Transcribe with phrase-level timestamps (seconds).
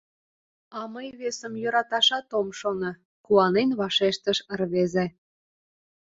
[0.77, 2.91] —А мый весым йӧраташат ом шоно,—
[3.25, 5.05] куанен вашештыш рвезе.